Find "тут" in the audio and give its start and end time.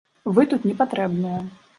0.53-0.65